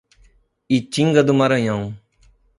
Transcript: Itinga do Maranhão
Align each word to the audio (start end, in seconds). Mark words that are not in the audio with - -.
Itinga 0.67 1.21
do 1.23 1.31
Maranhão 1.35 1.95